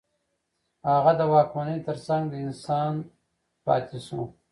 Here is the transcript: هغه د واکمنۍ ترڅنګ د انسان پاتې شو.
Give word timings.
هغه 0.91 1.11
د 1.19 1.21
واکمنۍ 1.33 1.77
ترڅنګ 1.87 2.23
د 2.29 2.33
انسان 2.45 2.93
پاتې 3.65 3.99
شو. 4.05 4.21